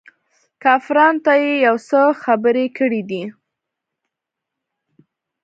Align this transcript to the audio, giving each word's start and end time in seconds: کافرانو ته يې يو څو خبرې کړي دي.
کافرانو 0.63 1.19
ته 1.25 1.33
يې 1.41 1.53
يو 1.65 1.75
څو 1.89 2.01
خبرې 2.23 2.65
کړي 2.77 3.01
دي. 3.09 3.23